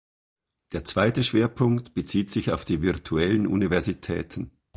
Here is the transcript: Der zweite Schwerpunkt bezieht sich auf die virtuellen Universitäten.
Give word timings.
Der 0.71 0.83
zweite 0.83 1.21
Schwerpunkt 1.21 1.93
bezieht 1.93 2.31
sich 2.31 2.51
auf 2.51 2.65
die 2.65 2.81
virtuellen 2.81 3.45
Universitäten. 3.45 4.49